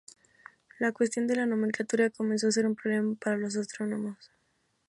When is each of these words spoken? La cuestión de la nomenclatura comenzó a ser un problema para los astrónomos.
La 0.79 0.91
cuestión 0.93 1.27
de 1.27 1.35
la 1.35 1.45
nomenclatura 1.45 2.09
comenzó 2.09 2.47
a 2.47 2.51
ser 2.51 2.65
un 2.65 2.73
problema 2.75 3.13
para 3.23 3.37
los 3.37 3.55
astrónomos. 3.55 4.31